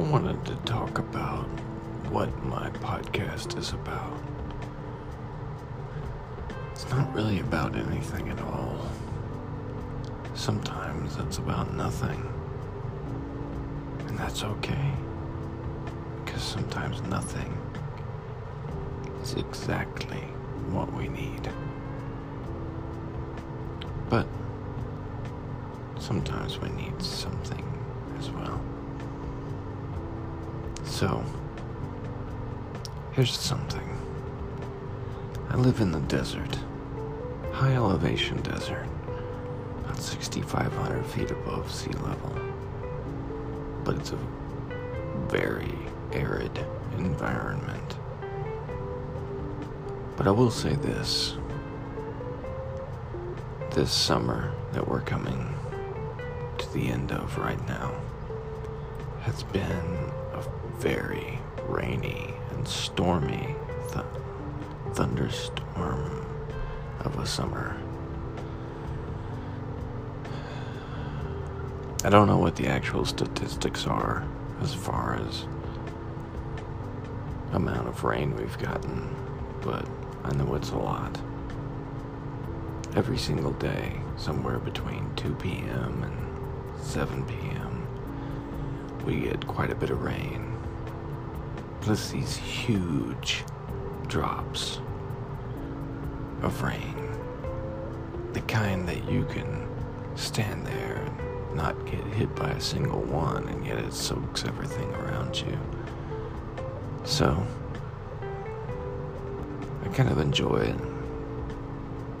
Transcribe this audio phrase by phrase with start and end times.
[0.00, 1.44] wanted to talk about
[2.10, 4.18] what my podcast is about.
[6.72, 8.80] It's not really about anything at all.
[10.34, 12.26] Sometimes it's about nothing.
[14.08, 14.92] And that's okay.
[16.24, 17.56] Because sometimes nothing
[19.22, 20.24] is exactly
[20.70, 21.50] what we need.
[24.08, 24.26] But
[25.98, 27.64] sometimes we need something
[28.18, 28.60] as well.
[31.00, 31.24] So,
[33.12, 33.88] here's something.
[35.48, 36.58] I live in the desert,
[37.52, 38.86] high elevation desert,
[39.78, 42.38] about 6,500 feet above sea level.
[43.82, 44.18] But it's a
[45.30, 45.72] very
[46.12, 46.66] arid
[46.98, 47.96] environment.
[50.18, 51.38] But I will say this
[53.70, 55.54] this summer that we're coming
[56.58, 57.98] to the end of right now
[59.22, 60.10] has been
[60.78, 63.54] very rainy and stormy
[63.92, 64.04] th-
[64.94, 66.26] thunderstorm
[67.00, 67.76] of a summer.
[72.02, 74.26] I don't know what the actual statistics are
[74.62, 75.44] as far as
[77.52, 79.14] amount of rain we've gotten,
[79.60, 79.86] but
[80.24, 81.20] I know it's a lot.
[82.96, 86.02] Every single day, somewhere between 2 p.m.
[86.02, 87.69] and 7 p.m.,
[89.04, 90.56] we get quite a bit of rain.
[91.80, 93.44] Plus, these huge
[94.06, 94.80] drops
[96.42, 96.96] of rain.
[98.32, 99.68] The kind that you can
[100.16, 104.92] stand there and not get hit by a single one, and yet it soaks everything
[104.94, 105.58] around you.
[107.04, 107.44] So,
[109.82, 110.76] I kind of enjoy it.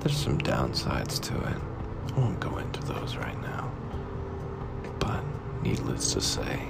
[0.00, 1.56] There's some downsides to it.
[2.16, 3.41] I won't go into those right now.
[5.62, 6.60] Needless to say,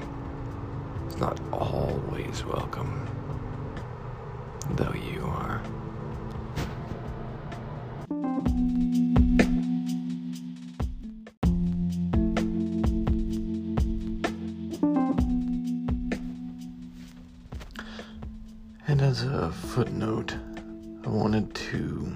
[1.06, 3.08] it's not always welcome,
[4.72, 5.62] though you are.
[18.86, 20.36] And as a footnote,
[21.06, 22.12] I wanted to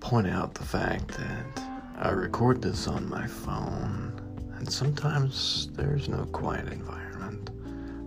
[0.00, 1.62] point out the fact that
[1.96, 4.11] I record this on my phone,
[4.62, 7.50] and sometimes there's no quiet environment,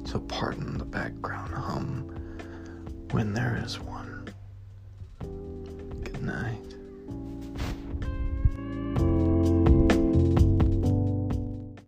[0.08, 2.10] so pardon the background hum
[3.12, 3.95] when there is one.